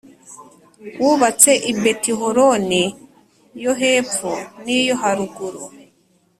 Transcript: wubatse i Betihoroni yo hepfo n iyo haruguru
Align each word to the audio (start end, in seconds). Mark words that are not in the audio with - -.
wubatse 1.03 1.51
i 1.71 1.73
Betihoroni 1.81 2.83
yo 3.63 3.71
hepfo 3.81 4.31
n 4.63 4.65
iyo 4.79 4.95
haruguru 5.01 5.63